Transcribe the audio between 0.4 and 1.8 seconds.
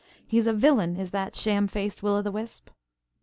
a villain is that sham